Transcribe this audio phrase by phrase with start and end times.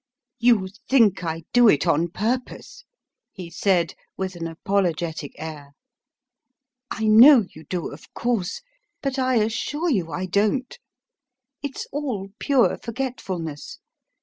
[0.39, 2.85] "You think I do it on purpose,"
[3.31, 5.73] he said with an apologetic air;
[6.89, 8.61] "I know you do, of course;
[9.03, 10.75] but I assure you I don't.
[11.61, 13.77] It's all pure forgetfulness.